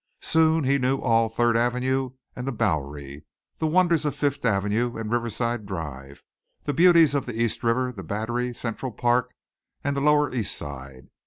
Soon 0.23 0.63
he 0.63 0.79
knew 0.79 0.97
all 0.97 1.29
Third 1.29 1.55
Avenue 1.55 2.13
and 2.35 2.47
the 2.47 2.51
Bowery, 2.51 3.23
the 3.59 3.67
wonders 3.67 4.03
of 4.03 4.15
Fifth 4.15 4.43
Avenue 4.43 4.97
and 4.97 5.11
Riverside 5.11 5.67
Drive, 5.67 6.23
the 6.63 6.73
beauties 6.73 7.13
of 7.13 7.27
the 7.27 7.39
East 7.39 7.61
River, 7.63 7.91
the 7.91 8.01
Battery, 8.01 8.51
Central 8.51 8.91
Park 8.91 9.29
and 9.83 9.95
the 9.95 10.01
lower 10.01 10.33
East 10.33 10.57
Side. 10.57 11.09